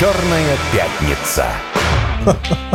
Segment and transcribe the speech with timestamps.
[0.00, 1.44] Черная пятница.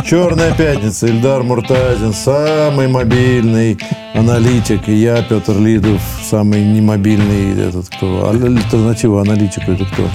[0.04, 1.08] Черная пятница.
[1.08, 3.76] Ильдар Муртазин, самый мобильный
[4.14, 4.88] аналитик.
[4.88, 8.30] И я, Петр Лидов, самый немобильный этот кто.
[8.30, 10.08] Альтернатива аналитику это кто?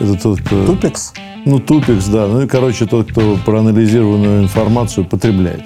[0.00, 0.66] Это тот, кто...
[0.66, 1.12] Тупикс?
[1.44, 2.26] Ну, тупикс, да.
[2.26, 5.62] Ну и, короче, тот, кто проанализированную информацию потребляет.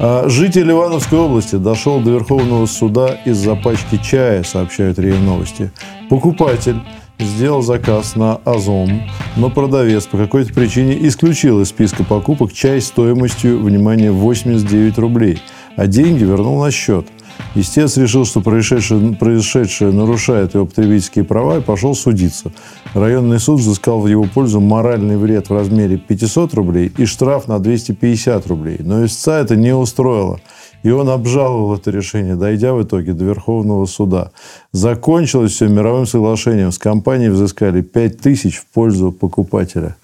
[0.00, 5.70] А, житель Ивановской области дошел до Верховного суда из-за пачки чая, сообщают РИА Новости.
[6.08, 6.80] Покупатель
[7.18, 9.02] сделал заказ на Озон,
[9.36, 15.40] но продавец по какой-то причине исключил из списка покупок чай стоимостью, внимание, 89 рублей,
[15.76, 17.06] а деньги вернул на счет.
[17.54, 22.52] Истец решил, что происшедшее, происшедшее нарушает его потребительские права и пошел судиться.
[22.94, 27.58] Районный суд взыскал в его пользу моральный вред в размере 500 рублей и штраф на
[27.58, 28.78] 250 рублей.
[28.80, 30.40] Но истца это не устроило.
[30.82, 34.30] И он обжаловал это решение, дойдя в итоге до Верховного суда.
[34.72, 36.72] Закончилось все мировым соглашением.
[36.72, 39.96] С компанией взыскали 5 тысяч в пользу покупателя.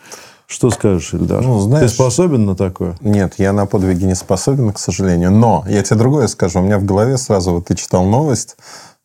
[0.52, 1.42] Что скажешь, Ильдар?
[1.42, 2.94] Ну, знаешь, Ты способен на такое?
[3.00, 5.30] Нет, я на подвиги не способен, к сожалению.
[5.30, 6.60] Но я тебе другое скажу.
[6.60, 8.56] У меня в голове сразу, вот ты читал новость,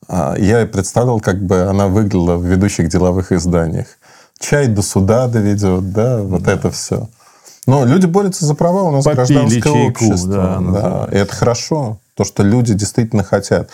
[0.10, 3.88] а, я представил, как бы она выглядела в ведущих деловых изданиях.
[4.40, 6.54] Чай до суда доведет, да, вот да.
[6.54, 7.08] это все.
[7.68, 10.34] Но люди борются за права, у нас Попили гражданское чайку, общество.
[10.34, 11.10] Да, да.
[11.12, 13.70] И это хорошо, то, что люди действительно хотят.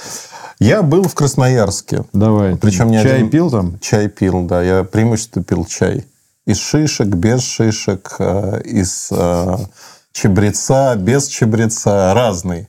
[0.59, 2.03] Я был в Красноярске.
[2.11, 2.57] Давай.
[2.57, 3.29] Причем чай один...
[3.29, 3.79] пил там?
[3.79, 4.61] Чай пил, да.
[4.61, 6.05] Я преимущественно пил чай
[6.45, 9.57] из шишек, без шишек, э, из э,
[10.11, 12.67] чебреца, без чебреца, разный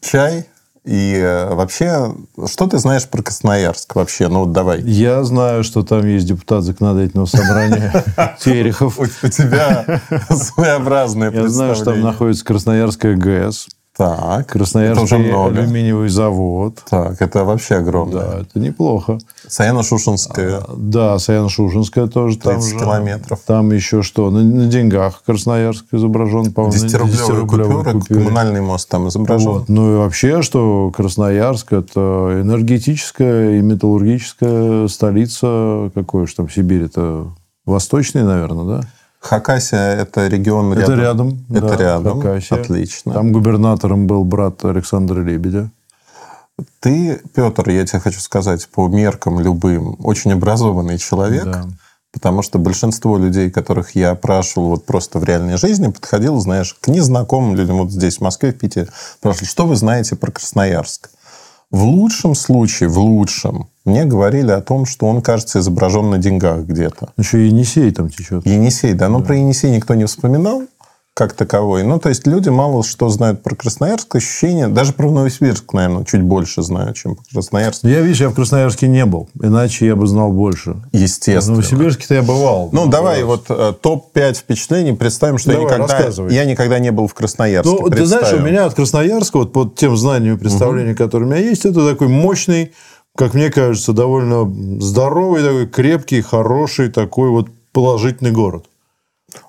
[0.00, 0.46] чай.
[0.84, 2.12] И э, вообще,
[2.46, 4.26] что ты знаешь про Красноярск вообще?
[4.26, 4.80] Ну, вот давай.
[4.82, 8.04] Я знаю, что там есть депутат законодательного собрания
[8.40, 8.98] Терехов.
[8.98, 13.68] У тебя своеобразное Я знаю, что там находится Красноярская ГЭС.
[13.96, 14.46] Так.
[14.48, 16.78] Красноярский алюминиевый завод.
[16.88, 18.20] Так, это вообще огромно.
[18.20, 19.18] Да, это неплохо.
[19.46, 20.64] Саяно-Шушенская.
[20.66, 22.78] А, да, Саяно-Шушенская тоже 30 там же.
[22.78, 23.40] километров.
[23.46, 24.30] Там еще что?
[24.30, 26.74] На, на деньгах Красноярск изображен, по-моему.
[26.74, 28.20] 10-рублевые 10 купюры, купюры.
[28.24, 29.50] коммунальный мост там изображен.
[29.50, 29.68] Вот.
[29.68, 35.90] Ну и вообще, что Красноярск– это энергетическая и металлургическая столица.
[35.94, 36.84] Какой же там Сибирь?
[36.84, 37.26] Это
[37.66, 38.86] восточный, наверное, да?
[39.22, 40.92] Хакасия– это регион рядом.
[40.92, 41.46] Это рядом.
[41.48, 42.20] Это да, рядом.
[42.20, 42.60] Хакасия.
[42.60, 43.12] Отлично.
[43.12, 45.70] Там губернатором был брат Александра Лебедя.
[46.80, 51.44] Ты, Петр, я тебе хочу сказать, по меркам любым, очень образованный человек.
[51.44, 51.64] Да.
[52.12, 56.88] Потому что большинство людей, которых я опрашивал вот просто в реальной жизни, подходил, знаешь, к
[56.88, 58.88] незнакомым людям вот здесь, в Москве, в Питере.
[59.18, 61.10] Спрашивали, что вы знаете про Красноярск?
[61.70, 66.60] В лучшем случае, в лучшем, мне говорили о том, что он, кажется, изображен на деньгах
[66.60, 67.10] где-то.
[67.16, 68.46] Еще Енисей там течет.
[68.46, 69.08] Енисей, да.
[69.08, 69.26] Но да.
[69.26, 70.62] про Енисей никто не вспоминал
[71.14, 71.82] как таковой.
[71.82, 76.22] Ну, то есть люди мало что знают про Красноярск, ощущение, даже про Новосибирск, наверное, чуть
[76.22, 77.84] больше знают, чем про Красноярск.
[77.84, 80.76] Я, видишь, я в Красноярске не был, иначе я бы знал больше.
[80.92, 81.56] Естественно.
[81.56, 82.70] В Новосибирске-то я бывал.
[82.72, 87.06] Ну, давай вот э, топ-5 впечатлений представим, что давай, я, никогда, я никогда не был
[87.06, 87.76] в Красноярске.
[87.78, 91.04] Ну, ты знаешь, у меня от Красноярска, вот по тем знаниям и представлениям, угу.
[91.04, 92.72] которые у меня есть, это такой мощный,
[93.16, 94.50] как мне кажется, довольно
[94.80, 98.66] здоровый, такой крепкий, хороший, такой вот положительный город.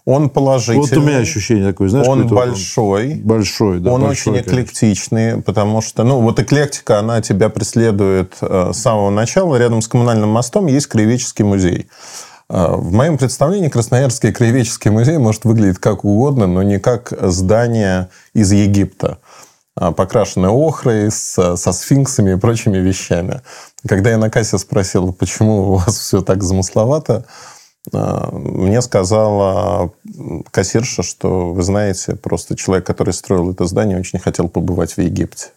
[0.06, 0.80] Он положительный.
[0.80, 3.16] Вот у меня ощущение такое, знаешь, он большой.
[3.16, 3.92] большой, да.
[3.92, 5.42] Он большой, очень эклектичный, конечно.
[5.42, 9.58] потому что, ну, вот эклектика, она тебя преследует э, с самого начала.
[9.58, 11.88] Рядом с коммунальным мостом есть краеведческий музей.
[12.50, 18.10] Э, в моем представлении Красноярский краеведческий музей может выглядеть как угодно, но не как здание
[18.34, 19.20] из Египта
[19.80, 23.42] э, покрашенное охрой, с, со сфинксами и прочими вещами.
[23.88, 27.26] Когда я на кассе спросил, почему у вас все так замысловато,
[27.92, 29.92] а, мне сказала
[30.52, 35.48] кассирша, что, вы знаете, просто человек, который строил это здание, очень хотел побывать в Египте.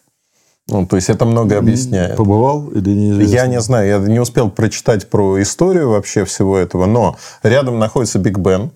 [0.69, 2.17] Ну, то есть это многое объясняет.
[2.17, 3.23] Побывал или не?
[3.23, 8.19] Я не знаю, я не успел прочитать про историю вообще всего этого, но рядом находится
[8.19, 8.71] Биг Бен, а,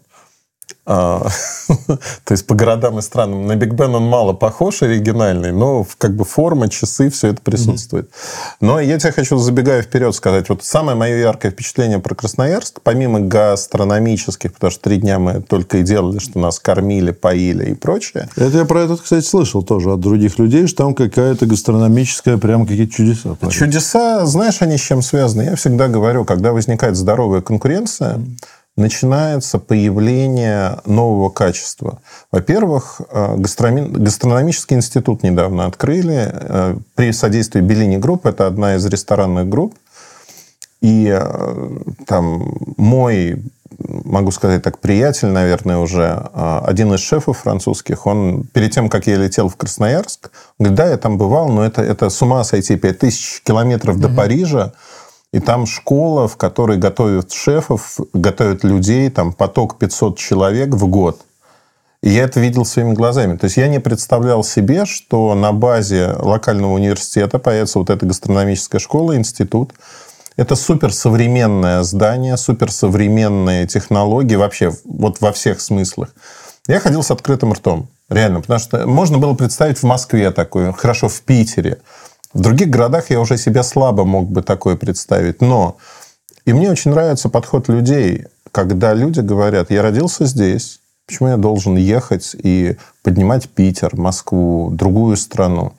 [0.86, 1.30] то
[2.32, 3.46] есть по городам и странам.
[3.46, 8.10] На Биг Бен он мало похож, оригинальный, но как бы форма, часы, все это присутствует.
[8.62, 13.20] Но я тебе хочу, забегая вперед, сказать, вот самое мое яркое впечатление про Красноярск, помимо
[13.20, 18.28] гастрономических, потому что три дня мы только и делали, что нас кормили, поили и прочее.
[18.36, 22.66] Это я про это, кстати, слышал тоже от других людей, что там какая-то гастрономическая, прям
[22.66, 23.38] какие-то чудеса.
[23.52, 25.44] Чудеса, знаешь, они с чем связаны?
[25.44, 28.20] Я всегда говорю, когда возникает здоровая конкуренция,
[28.78, 32.02] начинается появление нового качества.
[32.32, 38.26] Во-первых, э, гастрономический институт недавно открыли э, при содействии Беллини Групп.
[38.26, 39.76] Это одна из ресторанных групп.
[40.82, 43.44] И э, там мой,
[43.78, 49.18] могу сказать так, приятель, наверное, уже один из шефов французских, он перед тем, как я
[49.18, 53.42] летел в Красноярск, говорит, да, я там бывал, но это, это с ума сойти, 5000
[53.44, 54.04] километров угу.
[54.04, 54.74] до Парижа,
[55.34, 61.22] И там школа, в которой готовят шефов, готовят людей, там поток 500 человек в год.
[62.04, 63.38] И я это видел своими глазами.
[63.38, 68.80] То есть я не представлял себе, что на базе локального университета появится вот эта гастрономическая
[68.80, 69.74] школа, институт.
[70.36, 76.10] Это суперсовременное здание, суперсовременные технологии вообще вот во всех смыслах.
[76.68, 77.88] Я ходил с открытым ртом.
[78.10, 78.42] Реально.
[78.42, 81.78] Потому что можно было представить в Москве такое, хорошо, в Питере.
[82.34, 85.42] В других городах я уже себя слабо мог бы такое представить.
[85.42, 85.78] Но
[86.46, 91.76] и мне очень нравится подход людей, когда люди говорят, я родился здесь, почему я должен
[91.76, 95.74] ехать и поднимать Питер, Москву, другую страну?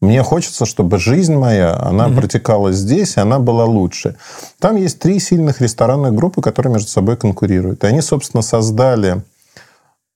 [0.00, 2.16] Мне хочется, чтобы жизнь моя, она угу.
[2.16, 4.16] протекала здесь, и она была лучше.
[4.60, 7.82] Там есть три сильных ресторанных группы, которые между собой конкурируют.
[7.82, 9.22] И они, собственно, создали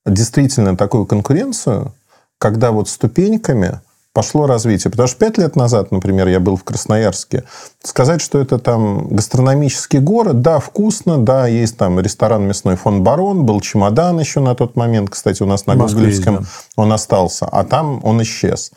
[0.07, 1.93] действительно такую конкуренцию,
[2.39, 3.81] когда вот ступеньками
[4.13, 4.91] пошло развитие.
[4.91, 7.45] Потому что пять лет назад, например, я был в Красноярске.
[7.83, 13.45] Сказать, что это там гастрономический город, да, вкусно, да, есть там ресторан «Мясной фон Барон»,
[13.45, 18.01] был чемодан еще на тот момент, кстати, у нас на Гоголевском он остался, а там
[18.05, 18.73] он исчез.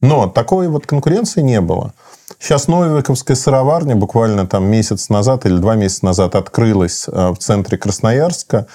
[0.00, 1.92] Но такой вот конкуренции не было.
[2.38, 7.76] Сейчас Новиковская сыроварня буквально там месяц назад или два месяца назад открылась э, в центре
[7.78, 8.68] Красноярска.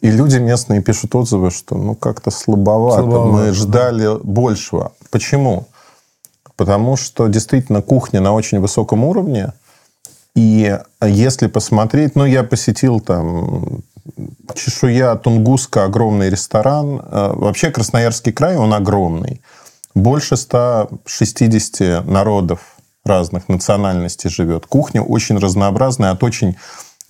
[0.00, 3.02] И люди местные пишут отзывы, что ну как-то слабовато.
[3.02, 3.32] слабовато.
[3.32, 4.92] Мы ждали большего.
[5.10, 5.68] Почему?
[6.56, 9.52] Потому что действительно кухня на очень высоком уровне.
[10.34, 13.82] И если посмотреть, ну, я посетил там
[14.54, 17.00] Чешуя, Тунгуска, огромный ресторан.
[17.00, 19.40] Э, вообще Красноярский край, он огромный.
[19.94, 22.60] Больше 160 народов
[23.04, 24.66] разных национальностей живет.
[24.66, 26.56] Кухня очень разнообразная, от очень,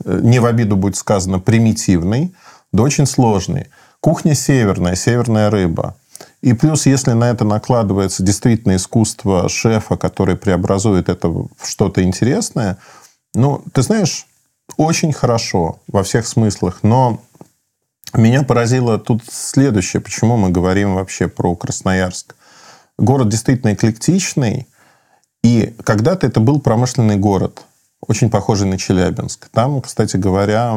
[0.05, 2.33] э, не в обиду будет сказано, примитивной
[2.77, 3.67] до очень сложной.
[4.01, 5.97] Кухня северная, северная рыба.
[6.43, 12.79] И плюс, если на это накладывается действительно искусство шефа, который преобразует это в что-то интересное,
[13.35, 14.27] ну, ты знаешь,
[14.77, 16.81] очень хорошо во всех смыслах.
[16.83, 17.21] Но
[18.15, 22.37] меня поразило тут следующее, почему мы говорим вообще про Красноярск.
[22.99, 24.69] Город действительно эклектичный,
[25.43, 27.63] и когда-то это был промышленный город–
[28.01, 29.49] очень похожий на Челябинск.
[29.49, 30.77] Там, кстати говоря,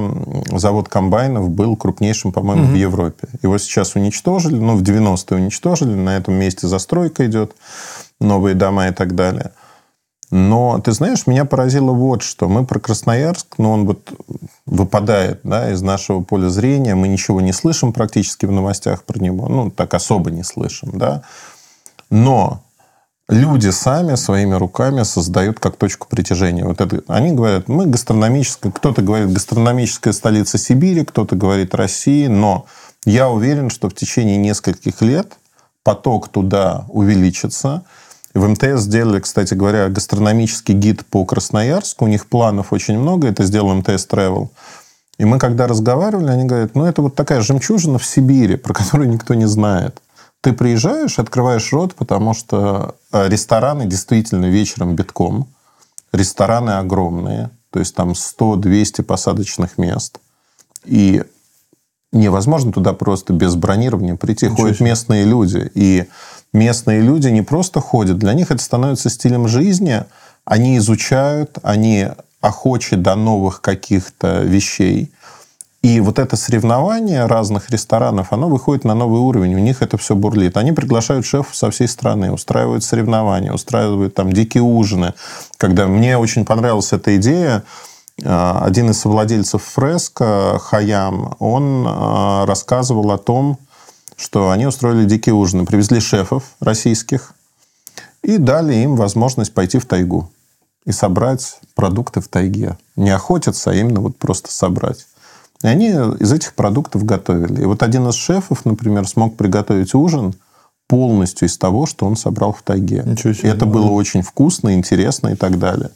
[0.52, 2.72] завод комбайнов был крупнейшим, по-моему, угу.
[2.72, 3.28] в Европе.
[3.44, 7.56] Его сейчас уничтожили, ну, в 90-е уничтожили, на этом месте застройка идет,
[8.20, 9.52] новые дома и так далее.
[10.32, 12.48] Но, ты знаешь, меня поразило вот что.
[12.48, 14.12] Мы про Красноярск, но ну, он вот
[14.68, 16.94] выпадает да, из нашего поля зрения.
[16.94, 19.48] Мы ничего не слышим практически в новостях про него.
[19.50, 21.24] Ну, так особо не слышим, да.
[22.12, 22.62] Но
[23.30, 26.66] люди сами своими руками создают как точку притяжения.
[26.66, 32.66] Вот это, они говорят, мы гастрономическая, кто-то говорит гастрономическая столица Сибири, кто-то говорит России, но
[33.06, 35.38] я уверен, что в течение нескольких лет
[35.84, 37.84] поток туда увеличится.
[38.34, 42.06] В МТС сделали, кстати говоря, гастрономический гид по Красноярску.
[42.06, 43.28] У них планов очень много.
[43.28, 44.50] Это сделал МТС Travel.
[45.18, 49.10] И мы, когда разговаривали, они говорят, ну, это вот такая жемчужина в Сибири, про которую
[49.10, 50.02] никто не знает.
[50.42, 55.48] Ты приезжаешь, открываешь рот, потому что э, рестораны действительно вечером битком.
[56.14, 57.50] Рестораны огромные.
[57.72, 60.20] То есть там 100-200 посадочных мест.
[60.86, 61.24] И
[62.12, 64.46] невозможно туда просто без бронирования прийти.
[64.46, 64.90] Ничего Ходят себе.
[64.90, 65.70] местные люди.
[65.76, 66.08] И
[66.54, 68.18] местные люди не просто ходят.
[68.18, 70.06] Для них это становится стилем жизни.
[70.46, 72.08] Они изучают, они
[72.42, 75.12] охочи до новых каких-то вещей.
[75.82, 79.56] И вот это соревнование разных ресторанов, оно выходит на новый уровень.
[79.56, 80.58] У них это все бурлит.
[80.58, 85.14] Они приглашают шефов со всей страны, устраивают соревнования, устраивают там дикие ужины.
[85.58, 87.64] Когда мне очень понравилась эта идея,
[88.26, 93.58] а, один из совладельцев фреска, Хаям, он а, рассказывал о том,
[94.18, 95.66] что они устроили дикие ужины.
[95.66, 97.34] Привезли шефов российских
[98.22, 100.30] и дали им возможность пойти в тайгу
[100.86, 102.78] и собрать продукты в тайге.
[102.98, 105.06] Не охотиться, а именно вот просто собрать.
[105.64, 105.90] И они
[106.20, 107.62] из этих продуктов готовили.
[107.62, 110.34] И вот один из шефов, например, смог приготовить ужин
[110.88, 113.04] полностью из того, что он собрал в тайге.
[113.06, 113.50] Ничего себе.
[113.50, 115.92] И это было очень вкусно, интересно и так далее.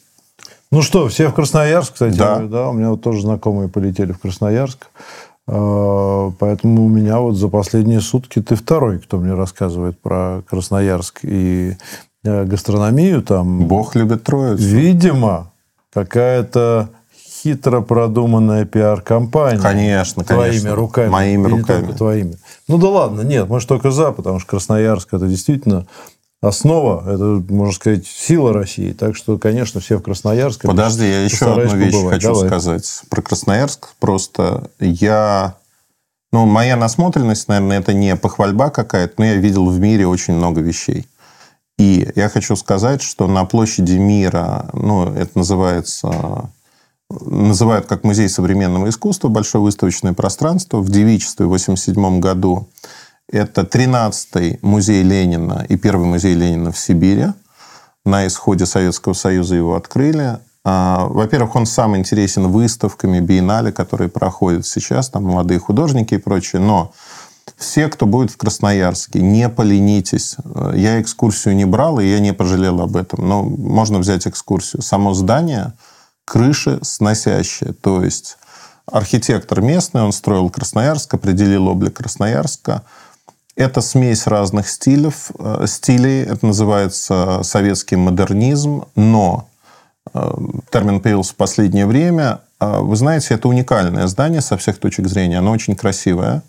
[0.71, 2.17] Ну что, все в Красноярск, кстати.
[2.17, 2.39] Да.
[2.39, 2.69] да.
[2.69, 4.87] У меня вот тоже знакомые полетели в Красноярск.
[5.47, 11.19] А, поэтому у меня вот за последние сутки ты второй, кто мне рассказывает про Красноярск
[11.23, 11.75] и
[12.23, 13.67] э, гастрономию там.
[13.67, 14.63] Бог любит троицу.
[14.63, 15.51] Видимо,
[15.93, 16.89] какая-то
[17.43, 19.59] хитро продуманная пиар-компания.
[19.59, 20.75] Конечно, твоими конечно.
[20.75, 21.09] руками.
[21.09, 21.81] Моими руками.
[21.81, 22.37] Не только твоими.
[22.67, 25.85] Ну да ладно, нет, может только за, потому что Красноярск это действительно
[26.41, 28.91] основа, это, можно сказать, сила России.
[28.93, 30.63] Так что, конечно, все в Красноярск.
[30.63, 32.15] Подожди, я еще одну вещь побывать.
[32.15, 32.47] хочу Давай.
[32.47, 33.01] сказать.
[33.09, 35.55] Про Красноярск просто я...
[36.31, 40.61] Ну, моя насмотренность, наверное, это не похвальба какая-то, но я видел в мире очень много
[40.61, 41.07] вещей.
[41.77, 46.49] И я хочу сказать, что на площади мира, ну, это называется
[47.21, 52.67] называют как музей современного искусства, большое выставочное пространство в девичестве в 1987 году.
[53.31, 57.27] Это 13-й музей Ленина и первый музей Ленина в Сибири.
[58.05, 60.39] На исходе Советского Союза его открыли.
[60.65, 66.61] А, во-первых, он сам интересен выставками, биеннале, которые проходят сейчас, там молодые художники и прочее.
[66.61, 66.93] Но
[67.57, 70.37] все, кто будет в Красноярске, не поленитесь.
[70.73, 73.27] Я экскурсию не брал, и я не пожалел об этом.
[73.27, 74.81] Но можно взять экскурсию.
[74.81, 75.73] Само здание
[76.25, 77.73] крыши сносящее.
[77.73, 78.37] То есть
[78.85, 82.83] архитектор местный, он строил Красноярск, определил облик Красноярска.
[83.55, 86.23] Это смесь разных стилев, э, стилей.
[86.23, 88.85] Это называется советский модернизм.
[88.95, 89.47] Но
[90.13, 90.31] э,
[90.71, 92.39] термин появился в последнее время.
[92.59, 95.39] А вы знаете, это уникальное здание со всех точек зрения.
[95.39, 96.41] Оно очень красивое.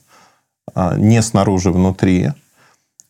[0.74, 2.30] А, не снаружи, внутри.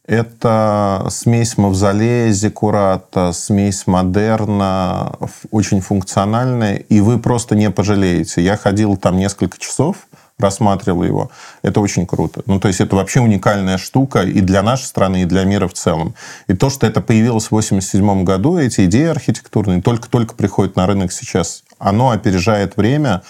[0.07, 5.17] Это смесь мавзолея, зекурата, смесь модерна,
[5.51, 8.43] очень функциональная, и вы просто не пожалеете.
[8.43, 10.07] Я ходил там несколько часов,
[10.39, 11.31] рассматривал его.
[11.63, 12.43] Это очень круто.
[12.45, 15.73] Ну, то есть, это вообще уникальная штука и для нашей страны, и для мира в
[15.73, 16.15] целом.
[16.49, 21.13] И то, что это появилось в 1987 году, эти идеи архитектурные только-только приходят на рынок
[21.13, 23.23] сейчас, оно опережает время,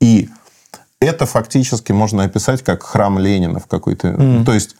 [0.00, 0.28] и
[1.00, 4.08] это фактически можно описать как храм Ленина в какой-то...
[4.08, 4.44] Mm.
[4.44, 4.76] То есть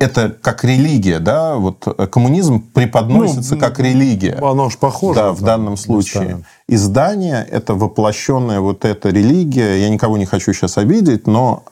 [0.00, 4.38] это как религия, да, вот коммунизм преподносится ну, как религия.
[4.42, 5.20] Оно же похоже.
[5.20, 6.22] Да, в данном случае.
[6.22, 6.44] Местами.
[6.68, 9.76] Издание– это воплощенная вот эта религия.
[9.76, 11.64] Я никого не хочу сейчас обидеть, но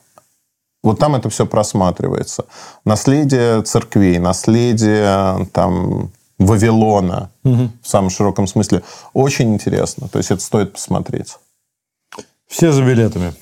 [0.82, 2.44] вот там это все просматривается.
[2.84, 7.70] Наследие церквей, наследие там, Вавилона угу.
[7.82, 8.82] в самом широком смысле.
[9.14, 10.06] Очень интересно.
[10.08, 11.38] То есть, это стоит посмотреть.
[12.46, 13.32] Все за билетами.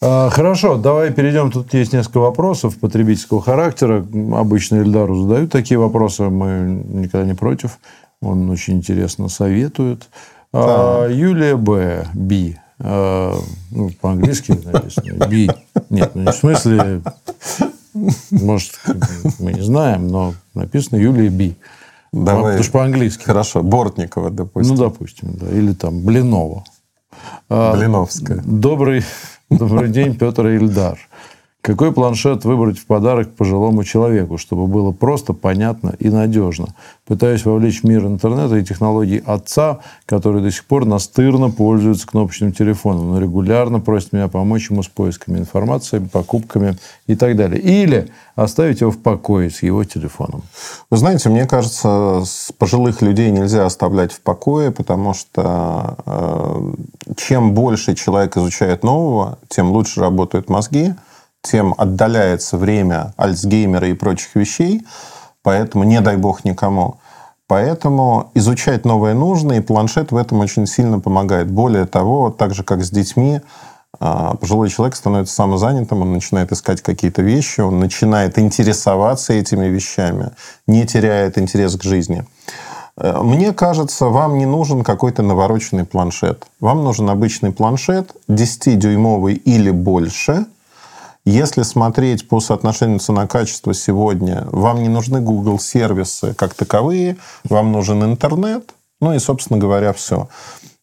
[0.00, 1.50] А, хорошо, давай перейдем.
[1.50, 4.06] Тут есть несколько вопросов потребительского характера.
[4.34, 6.24] Обычно Эльдару задают такие вопросы.
[6.24, 7.78] Мы никогда не против.
[8.20, 10.08] Он очень интересно советует.
[10.52, 11.06] Да.
[11.06, 12.06] Юлия Б.
[12.14, 12.56] Би.
[12.78, 13.34] А,
[13.70, 15.26] ну, по-английски написано.
[15.26, 15.50] Би.
[15.90, 17.02] Нет, ну не в смысле...
[18.30, 18.78] Может,
[19.40, 21.56] мы не знаем, но написано Юлия Би.
[22.12, 22.52] Давай.
[22.52, 23.24] Потому что по-английски.
[23.24, 23.62] Хорошо.
[23.64, 24.76] Бортникова, допустим.
[24.76, 25.48] Ну, допустим, да.
[25.50, 26.62] Или там Блинова.
[27.48, 28.40] Блиновская.
[28.44, 29.02] Добрый
[29.50, 30.98] Добрый день, Петр Ильдар.
[31.68, 36.68] Какой планшет выбрать в подарок пожилому человеку, чтобы было просто, понятно и надежно?
[37.06, 43.10] Пытаюсь вовлечь мир интернета и технологий отца, который до сих пор настырно пользуется кнопочным телефоном,
[43.10, 47.60] но регулярно просит меня помочь ему с поисками информации, покупками и так далее.
[47.60, 50.44] Или оставить его в покое с его телефоном.
[50.88, 52.22] Вы знаете, мне кажется,
[52.56, 56.72] пожилых людей нельзя оставлять в покое, потому что э,
[57.18, 60.94] чем больше человек изучает нового, тем лучше работают мозги–
[61.50, 64.82] тем отдаляется время Альцгеймера и прочих вещей,
[65.42, 66.96] поэтому не дай бог никому.
[67.46, 71.50] Поэтому изучать новое нужно, и планшет в этом очень сильно помогает.
[71.50, 73.40] Более того, так же, как с детьми,
[73.98, 80.32] а, пожилой человек становится самозанятым, он начинает искать какие-то вещи, он начинает интересоваться этими вещами,
[80.66, 82.26] не теряет интерес к жизни.
[82.98, 86.44] Э, мне кажется, вам не нужен какой-то навороченный планшет.
[86.60, 90.44] Вам нужен обычный планшет 10-дюймовый или больше–
[91.28, 98.02] если смотреть по соотношению цена-качество сегодня, вам не нужны Google сервисы как таковые, вам нужен
[98.02, 100.28] интернет, ну и, собственно говоря, все.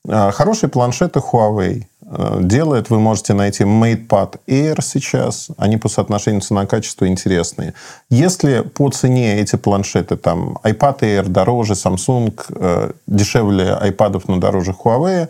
[0.07, 6.41] А, хорошие планшеты Huawei э, делает, вы можете найти MatePad Air сейчас, они по соотношению
[6.41, 7.73] цена-качество интересные.
[8.09, 14.71] Если по цене эти планшеты, там, iPad Air дороже, Samsung э, дешевле iPad, но дороже
[14.71, 15.27] Huawei,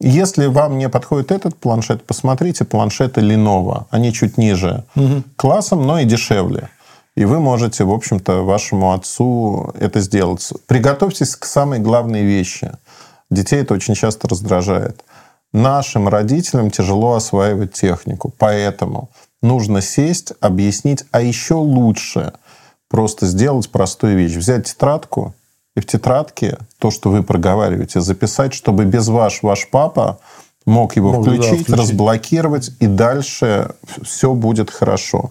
[0.00, 3.84] если вам не подходит этот планшет, посмотрите планшеты Lenovo.
[3.90, 5.22] Они чуть ниже угу.
[5.36, 6.70] классом, но и дешевле.
[7.16, 10.52] И вы можете, в общем-то, вашему отцу это сделать.
[10.66, 12.72] Приготовьтесь к самой главной вещи.
[13.30, 15.04] Детей это очень часто раздражает.
[15.52, 18.32] Нашим родителям тяжело осваивать технику.
[18.38, 19.10] Поэтому
[19.42, 22.32] нужно сесть, объяснить, а еще лучше
[22.88, 24.36] просто сделать простую вещь.
[24.36, 25.34] Взять тетрадку
[25.76, 30.18] и в тетрадке то, что вы проговариваете, записать, чтобы без вас ваш папа
[30.66, 35.30] мог его мог, включить, да, включить, разблокировать, и дальше все будет хорошо.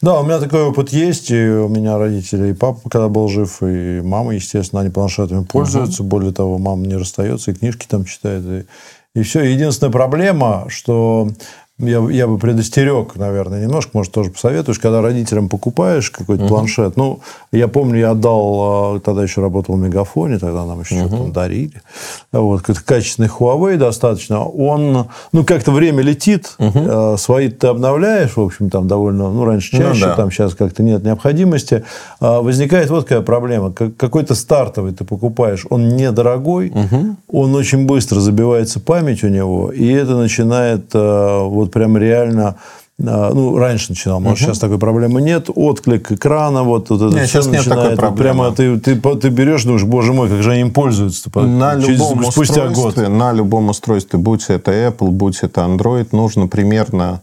[0.00, 1.30] Да, у меня такой опыт есть.
[1.30, 6.02] И у меня родители и папа, когда был жив, и мама, естественно, они планшетами пользуются.
[6.02, 6.08] Угу.
[6.08, 8.66] Более того, мама не расстается, и книжки там читает.
[9.14, 9.42] И, и все.
[9.42, 11.28] Единственная проблема, что
[11.78, 16.48] я, я бы предостерег, наверное, немножко, может, тоже посоветуешь, когда родителям покупаешь какой-то uh-huh.
[16.48, 16.96] планшет.
[16.96, 17.20] Ну,
[17.52, 21.00] я помню, я отдал, а, тогда еще работал в Мегафоне, тогда нам еще uh-huh.
[21.00, 21.82] что-то там дарили.
[22.32, 24.42] Вот, качественный Huawei достаточно.
[24.42, 27.18] Он, ну, как-то время летит, uh-huh.
[27.18, 30.14] свои ты обновляешь, в общем, там довольно, ну, раньше ну чаще, ну, да.
[30.14, 31.84] там сейчас как-то нет необходимости.
[32.20, 33.70] А возникает вот какая проблема.
[33.72, 37.16] Какой-то стартовый ты покупаешь, он недорогой, uh-huh.
[37.28, 42.56] он очень быстро забивается память у него, и это начинает вот вот прям реально
[42.98, 44.46] а, ну, раньше начинал, может, угу.
[44.46, 45.50] сейчас такой проблемы нет.
[45.54, 48.16] Отклик экрана, вот, вот это нет, сейчас нет такой проблемы.
[48.16, 51.98] Прямо ты, ты, ты берешь, думаешь, боже мой, как же они им пользуются на через,
[51.98, 52.96] любом спустя год.
[52.96, 57.20] На любом устройстве, будь это Apple, будь это Android, нужно примерно,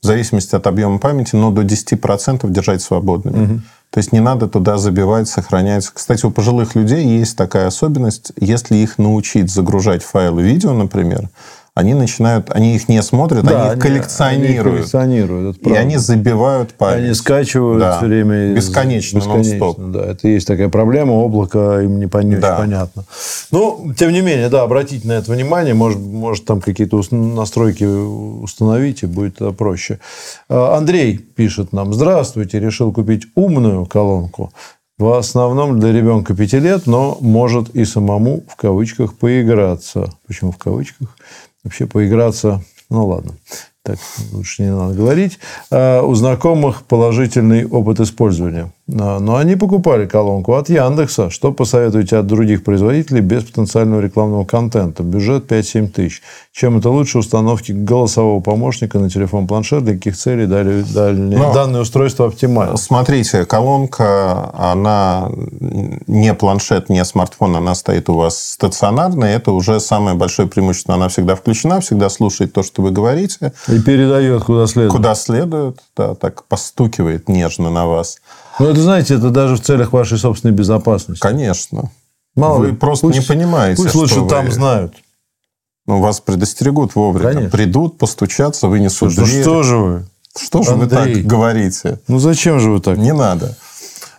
[0.00, 3.44] в зависимости от объема памяти, но до 10% держать свободными.
[3.44, 3.60] Угу.
[3.90, 5.88] То есть не надо туда забивать, сохранять.
[5.92, 11.28] Кстати, у пожилых людей есть такая особенность, если их научить загружать файлы видео, например,
[11.78, 14.66] они начинают, они их не смотрят, да, они их коллекционируют.
[14.66, 17.04] Они коллекционируют и они забивают память.
[17.04, 17.98] Они скачивают да.
[17.98, 18.52] все время.
[18.52, 19.78] Бесконечно, бесконечно нон-стоп.
[19.92, 22.56] Да, это есть такая проблема, облако им не, не да.
[22.56, 23.04] понятно.
[23.52, 27.84] Но, ну, тем не менее, да, обратите на это внимание, может, может там какие-то настройки
[27.84, 30.00] установить, и будет проще.
[30.48, 34.52] А, Андрей пишет нам, здравствуйте, решил купить умную колонку.
[34.98, 40.12] В основном для ребенка 5 лет, но может и самому в кавычках поиграться.
[40.26, 41.16] Почему в кавычках?
[41.68, 42.62] Вообще поиграться.
[42.88, 43.34] Ну ладно,
[43.82, 43.98] так
[44.32, 45.38] лучше не надо говорить.
[45.70, 48.72] А у знакомых положительный опыт использования.
[48.90, 51.28] Но они покупали колонку от Яндекса.
[51.28, 55.02] Что посоветуете от других производителей без потенциального рекламного контента?
[55.02, 56.22] Бюджет 5-7 тысяч.
[56.52, 59.84] Чем это лучше установки голосового помощника на телефон-планшет?
[59.84, 62.78] Для каких целей дали, дали Но, данное устройство оптимально?
[62.78, 65.30] Смотрите, колонка, она
[65.60, 69.36] не планшет, не смартфон, она стоит у вас стационарная.
[69.36, 70.94] Это уже самое большое преимущество.
[70.94, 73.52] Она всегда включена, всегда слушает то, что вы говорите.
[73.68, 74.92] И передает куда следует.
[74.92, 78.18] Куда следует, да, так постукивает нежно на вас.
[78.58, 81.20] Ну, это, знаете, это даже в целях вашей собственной безопасности.
[81.20, 81.90] Конечно.
[82.34, 84.28] Мало вы ли, просто пусть, не понимаете, Пусть лучше вы...
[84.28, 84.94] там знают.
[85.86, 87.32] Ну, вас предостерегут вовремя.
[87.32, 87.50] Конечно.
[87.50, 89.42] Придут, постучатся, вынесут что, дверь.
[89.42, 90.06] Что же вы?
[90.36, 90.88] Что же Андрей.
[90.88, 92.00] вы так говорите?
[92.08, 92.98] Ну, зачем же вы так?
[92.98, 93.56] Не надо.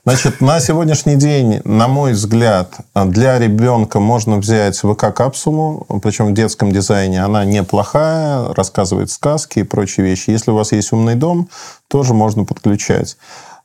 [0.05, 6.71] Значит, на сегодняшний день, на мой взгляд, для ребенка можно взять ВК-капсулу, причем в детском
[6.71, 7.23] дизайне.
[7.23, 10.31] Она неплохая, рассказывает сказки и прочие вещи.
[10.31, 11.49] Если у вас есть умный дом,
[11.87, 13.17] тоже можно подключать.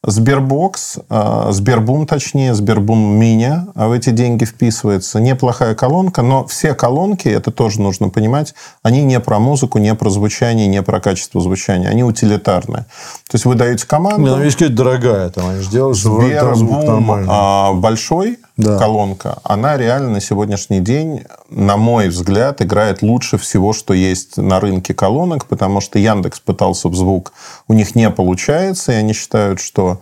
[0.06, 5.20] Сбербокс, а, Сбербум точнее, Сбербум Мини а в эти деньги вписывается.
[5.20, 10.10] Неплохая колонка, но все колонки, это тоже нужно понимать, они не про музыку, не про
[10.10, 11.88] звучание, не про качество звучания.
[11.88, 12.84] Они утилитарные.
[13.28, 14.22] То есть вы даете команду...
[14.22, 18.78] Не, ну, если дорогая, там они сделают, Сбербум а, большой, да.
[18.78, 24.60] колонка, она реально на сегодняшний день, на мой взгляд, играет лучше всего, что есть на
[24.60, 27.32] рынке колонок, потому что Яндекс пытался в звук,
[27.66, 30.00] у них не получается, и они считают, что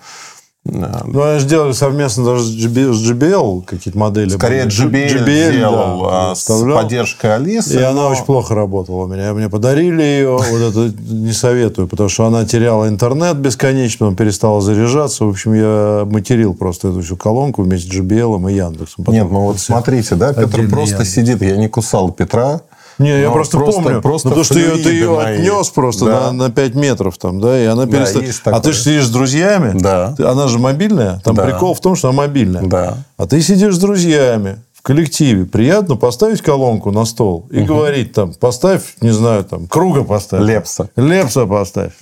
[0.65, 4.29] ну, они сделали совместно даже с JBL какие-то модели.
[4.29, 7.75] Скорее, JBL, JBL сделал да, с поддержкой Алисы.
[7.75, 7.89] И но...
[7.89, 9.35] она очень плохо работала у меня.
[9.35, 10.37] Мне подарили ее.
[10.37, 15.25] Вот это не советую, потому что она теряла интернет бесконечно, он перестала заряжаться.
[15.25, 19.05] В общем, я материл просто эту всю колонку вместе с JBL и Яндексом.
[19.09, 21.11] Нет, ну вот смотрите, да, Петр просто Яндекс.
[21.11, 21.43] сидит.
[21.43, 22.61] Я не кусал Петра.
[22.99, 24.03] Не, я просто, просто помню.
[24.03, 25.37] Просто ну, потому что ее, ты ее мои.
[25.37, 26.33] отнес просто да.
[26.33, 28.25] на, на 5 метров там, да, и она перестала.
[28.45, 29.79] Да, а ты же сидишь с друзьями.
[29.79, 30.15] Да.
[30.19, 31.21] Она же мобильная.
[31.25, 31.45] Там да.
[31.45, 32.63] прикол в том, что она мобильная.
[32.63, 32.99] Да.
[33.17, 35.47] А ты сидишь с друзьями в коллективе.
[35.47, 37.75] Приятно поставить колонку на стол и угу.
[37.75, 40.43] говорить там, поставь, не знаю, там, круга поставь.
[40.43, 40.91] Лепса.
[40.97, 41.93] Лепса поставь.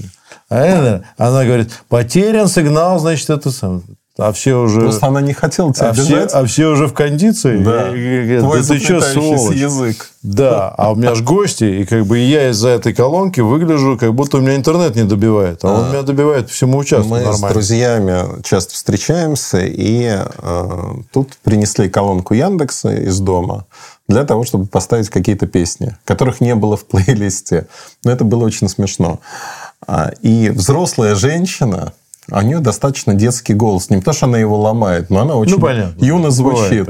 [0.48, 3.82] А это, она говорит, потерян сигнал, значит, это сам
[4.20, 4.80] а все уже...
[4.82, 7.58] Просто она не хотела тебя а все, а все уже в кондиции.
[7.62, 7.88] Да.
[7.94, 9.56] И, Твой да ты что, сволочь?
[9.56, 10.10] язык.
[10.22, 14.14] Да, а у меня же гости, и как бы я из-за этой колонки выгляжу, как
[14.14, 15.64] будто у меня интернет не добивает.
[15.64, 17.48] А, а он меня добивает по всему участку Мы нормально.
[17.48, 20.68] с друзьями часто встречаемся, и э,
[21.12, 23.64] тут принесли колонку Яндекса из дома
[24.08, 27.66] для того, чтобы поставить какие-то песни, которых не было в плейлисте.
[28.04, 29.20] Но это было очень смешно.
[29.86, 31.94] А, и взрослая женщина
[32.30, 33.90] у нее достаточно детский голос.
[33.90, 36.04] Не потому, что она его ломает, но она очень ну, понятно.
[36.04, 36.88] юно звучит.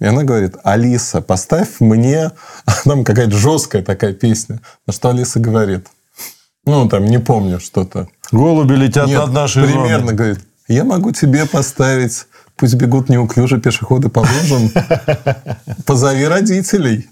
[0.00, 2.32] И она говорит, Алиса, поставь мне...
[2.84, 4.60] Там какая-то жесткая такая песня.
[4.86, 5.86] На что Алиса говорит?
[6.66, 8.08] Ну, там, не помню что-то.
[8.32, 10.14] Голуби летят Нет, над нашей примерно, зоной.
[10.14, 14.70] говорит, я могу тебе поставить Пусть бегут неуклюже пешеходы по лужам.
[15.86, 17.08] Позови родителей.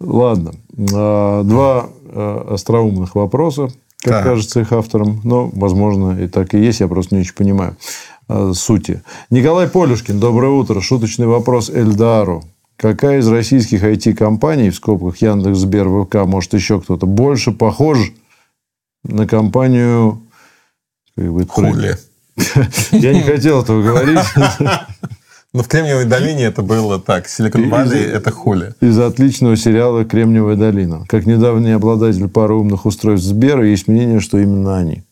[0.00, 0.54] Ладно.
[0.92, 3.68] А, два а, остроумных вопроса
[4.04, 4.22] как да.
[4.22, 5.20] кажется их автором.
[5.24, 6.80] Но, возможно, и так и есть.
[6.80, 7.76] Я просто не очень понимаю
[8.28, 9.02] э, сути.
[9.30, 10.82] Николай Полюшкин, доброе утро.
[10.82, 12.44] Шуточный вопрос Эльдару.
[12.76, 18.12] Какая из российских IT-компаний, в скобках Яндекс, Сбер, ВК, может, еще кто-то, больше похож
[19.04, 20.20] на компанию...
[21.16, 21.96] как бы, Хули.
[22.90, 24.18] Я не хотел этого говорить.
[25.54, 27.28] Но в Кремниевой долине это было так.
[27.28, 28.74] Силикон Валли– это хули.
[28.80, 31.06] Из отличного сериала «Кремниевая долина».
[31.08, 35.04] Как недавний обладатель пары умных устройств Сбера, есть мнение, что именно они.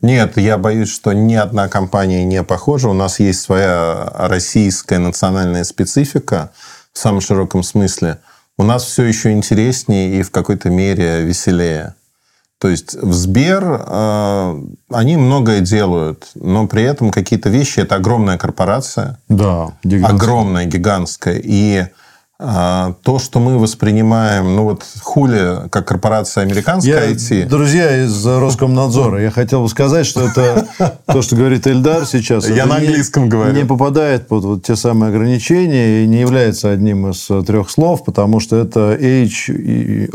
[0.00, 2.88] Нет, я боюсь, что ни одна компания не похожа.
[2.88, 6.50] У нас есть своя российская национальная специфика
[6.94, 8.20] в самом широком смысле.
[8.56, 11.94] У нас все еще интереснее и в какой-то мере веселее.
[12.60, 18.36] То есть в Сбер э, они многое делают, но при этом какие-то вещи это огромная
[18.36, 19.18] корпорация.
[19.30, 20.16] Да, гигантская.
[20.16, 21.40] огромная, гигантская.
[21.42, 21.86] И
[22.42, 27.46] а, то, что мы воспринимаем, ну вот хули, как корпорация американская я, IT.
[27.46, 30.66] Друзья из Роскомнадзора, я хотел бы сказать, что это
[31.06, 32.46] то, что говорит Эльдар сейчас.
[32.48, 33.54] Я на английском говорю.
[33.54, 38.40] Не попадает под вот те самые ограничения и не является одним из трех слов, потому
[38.40, 40.10] что это H-O-O-L-I.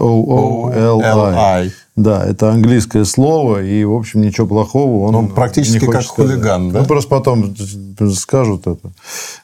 [1.96, 6.32] Да, это английское слово, и, в общем, ничего плохого он ну, практически не как сказать.
[6.32, 6.82] хулиган, да?
[6.82, 7.56] Ну, просто потом
[8.14, 8.92] скажут это.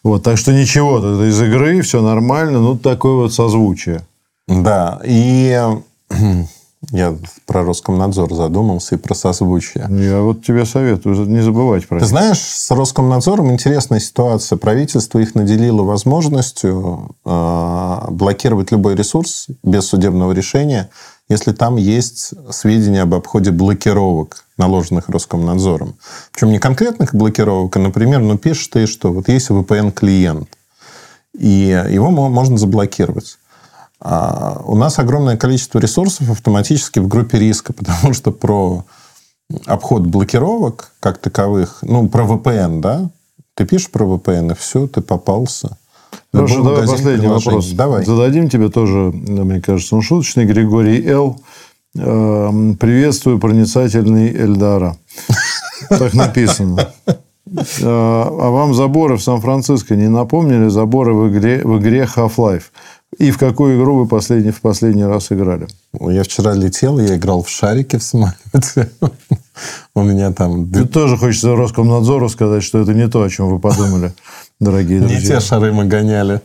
[0.04, 4.02] Вот, так что ничего, это из игры, все нормально, ну, такое вот созвучие.
[4.48, 5.66] Да, и
[6.92, 9.88] я про Роскомнадзор задумался и про созвучие.
[9.90, 12.06] Я вот тебе советую не забывать про это.
[12.06, 14.58] Ты знаешь, с Роскомнадзором интересная ситуация.
[14.58, 20.90] Правительство их наделило возможностью э, блокировать любой ресурс без судебного решения
[21.32, 25.96] если там есть сведения об обходе блокировок, наложенных Роскомнадзором.
[26.34, 30.50] Причем не конкретных блокировок, а, например, ну, пишешь ты, что вот есть VPN-клиент,
[31.34, 33.38] и его можно заблокировать.
[34.00, 38.86] А у нас огромное количество ресурсов автоматически в группе риска, потому что про
[39.65, 43.10] обход блокировок как таковых, ну, про VPN, да,
[43.56, 45.78] ты пишешь про VPN, и все, ты попался.
[46.34, 47.71] Хорошо, давай последний вопрос.
[47.71, 48.06] Давай.
[48.06, 50.45] Зададим тебе тоже, мне кажется, он шуточный.
[50.45, 51.41] Григорий Л.
[51.95, 54.97] Эм, приветствую, проницательный Эльдара.
[55.89, 56.93] Так написано.
[57.47, 62.65] Э, а вам заборы в Сан-Франциско не напомнили заборы в игре, в игре Half-Life?
[63.17, 65.67] И в какую игру вы последний, в последний раз играли?
[66.00, 68.91] Я вчера летел, я играл в шарики в самолете.
[69.95, 70.71] У меня там...
[70.71, 74.13] Тут тоже хочется Роскомнадзору сказать, что это не то, о чем вы подумали
[74.62, 75.19] дорогие друзья.
[75.19, 76.41] Не те шары мы гоняли.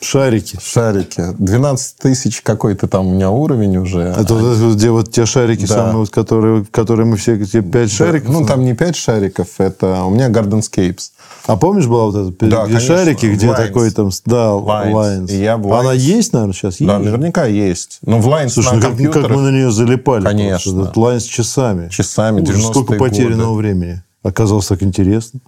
[0.00, 0.58] Шарики.
[0.62, 1.22] Шарики.
[1.38, 4.00] 12 тысяч какой-то там у меня уровень уже.
[4.00, 4.36] Это а...
[4.36, 5.74] вот, где вот те шарики, да.
[5.74, 7.42] самые, вот, которые, которые мы все...
[7.44, 8.28] Те 5 шариков?
[8.28, 9.48] Ну, там не 5 шариков.
[9.58, 11.12] Это у меня Gardenscapes.
[11.46, 13.56] А помнишь, была вот эта да, где шарики, где Lines.
[13.56, 14.10] такой там...
[14.26, 14.92] Да, Lines.
[14.92, 15.30] Lines.
[15.32, 15.80] И я в Lines.
[15.80, 16.76] Она есть, наверное, сейчас?
[16.78, 17.04] Да, есть?
[17.04, 17.98] наверняка есть.
[18.02, 20.24] Но в Lines Слушай, на ну, как, как мы на нее залипали.
[20.24, 20.72] Конечно.
[20.74, 21.00] Просто.
[21.00, 21.88] Lines часами.
[21.88, 23.58] Часами, 90 Сколько потерянного годы.
[23.58, 24.02] времени.
[24.22, 25.40] Оказалось так интересно.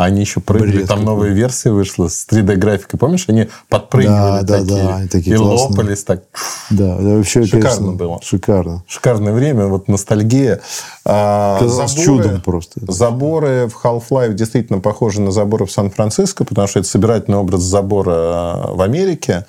[0.00, 0.76] А они еще прыгали.
[0.76, 2.98] Бред там новая версия вышла с 3D-графикой.
[2.98, 5.68] Помнишь, они подпрыгивали да, такие, да, да, такие и классные.
[5.68, 6.22] лопались так.
[6.70, 8.18] Да, да вообще, Шикарно конечно, было.
[8.22, 8.82] Шикарно.
[8.88, 10.62] Шикарное время, вот ностальгия.
[11.04, 12.80] А, Казалось заборы, чудом просто.
[12.90, 18.12] Заборы в Half-Life действительно похожи на заборы в Сан-Франциско, потому что это собирательный образ забора
[18.14, 19.44] а, в Америке.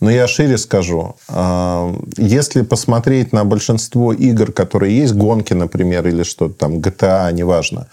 [0.00, 1.16] Но я шире скажу.
[1.28, 7.88] А, если посмотреть на большинство игр, которые есть, гонки, например, или что-то там, GTA, неважно,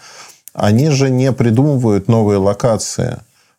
[0.58, 3.18] они же не придумывают новые локации.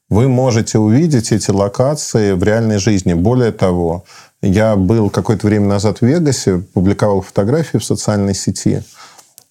[0.09, 3.13] Вы можете увидеть эти локации в реальной жизни.
[3.13, 4.03] Более того,
[4.41, 8.83] я был какое-то время назад в Вегасе, публиковал фотографии в социальной сети.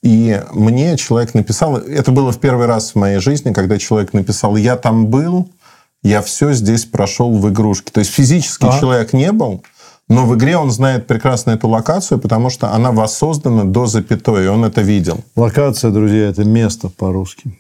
[0.03, 4.57] И мне человек написал, это было в первый раз в моей жизни, когда человек написал,
[4.57, 5.49] я там был,
[6.03, 7.91] я все здесь прошел в игрушке.
[7.93, 8.79] То есть физически а?
[8.79, 9.63] человек не был,
[10.09, 14.49] но в игре он знает прекрасно эту локацию, потому что она воссоздана до запятой, и
[14.49, 15.21] он это видел.
[15.37, 17.59] Локация, друзья, это место по-русски.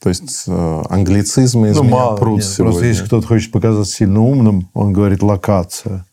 [0.00, 2.72] То есть э, англицизмы из ну, меня мало, прут нет, сегодня.
[2.72, 6.04] Просто если кто-то хочет показаться сильно умным, он говорит локация.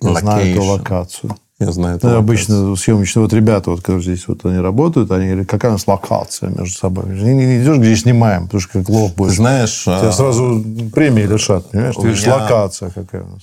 [0.00, 0.20] Я Location.
[0.20, 1.36] знаю эту локацию.
[1.60, 2.16] Я знаю это.
[2.16, 5.86] Обычно съемочные вот ребята, вот, которые здесь вот они работают, они говорят, какая у нас
[5.86, 7.04] локация между собой.
[7.06, 9.32] Не, не идешь, где снимаем, потому что как лох будет.
[9.32, 9.82] знаешь...
[9.84, 10.12] Тебя а...
[10.12, 11.94] сразу премии лишат, понимаешь?
[11.94, 12.36] Ты говоришь, меня...
[12.36, 13.42] локация какая у нас.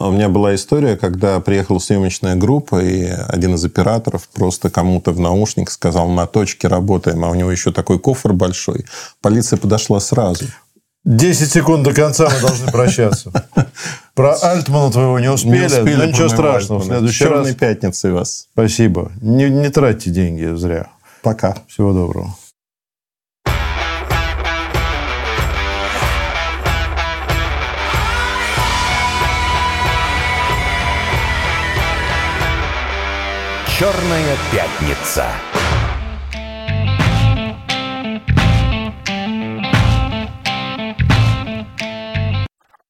[0.00, 5.12] А у меня была история, когда приехала съемочная группа, и один из операторов просто кому-то
[5.12, 8.86] в наушник сказал, на точке работаем, а у него еще такой кофр большой.
[9.20, 10.46] Полиция подошла сразу.
[11.04, 13.30] 10 секунд до конца мы должны прощаться.
[14.14, 16.78] Про Альтмана твоего не успели, не успели но ничего страшного.
[16.80, 17.54] В следующий Черной раз...
[17.56, 18.48] пятницы вас.
[18.54, 19.12] Спасибо.
[19.20, 20.88] Не, не тратьте деньги зря.
[21.22, 21.56] Пока.
[21.68, 22.34] Всего доброго.
[33.80, 35.24] «Черная пятница».